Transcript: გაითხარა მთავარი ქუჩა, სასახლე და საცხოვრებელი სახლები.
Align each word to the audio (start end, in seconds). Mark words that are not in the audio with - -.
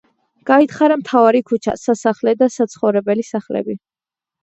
გაითხარა 0.49 0.97
მთავარი 1.01 1.43
ქუჩა, 1.51 1.77
სასახლე 1.83 2.37
და 2.43 2.51
საცხოვრებელი 2.57 3.31
სახლები. 3.33 3.81